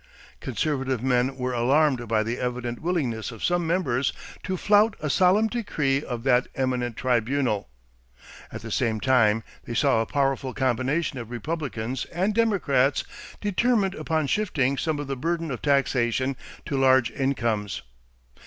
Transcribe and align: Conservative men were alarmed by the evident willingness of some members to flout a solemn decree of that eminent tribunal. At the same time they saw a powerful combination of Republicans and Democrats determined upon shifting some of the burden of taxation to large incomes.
Conservative 0.39 1.03
men 1.03 1.35
were 1.37 1.53
alarmed 1.53 2.07
by 2.07 2.23
the 2.23 2.39
evident 2.39 2.81
willingness 2.81 3.31
of 3.31 3.43
some 3.43 3.67
members 3.67 4.11
to 4.41 4.57
flout 4.57 4.95
a 4.99 5.11
solemn 5.11 5.45
decree 5.45 6.01
of 6.03 6.23
that 6.23 6.47
eminent 6.55 6.97
tribunal. 6.97 7.69
At 8.51 8.63
the 8.63 8.71
same 8.71 8.99
time 8.99 9.43
they 9.65 9.75
saw 9.75 10.01
a 10.01 10.07
powerful 10.07 10.55
combination 10.55 11.19
of 11.19 11.29
Republicans 11.29 12.05
and 12.05 12.33
Democrats 12.33 13.03
determined 13.41 13.93
upon 13.93 14.25
shifting 14.25 14.75
some 14.75 14.97
of 14.97 15.05
the 15.05 15.15
burden 15.15 15.51
of 15.51 15.61
taxation 15.61 16.35
to 16.65 16.77
large 16.79 17.11
incomes. 17.11 17.83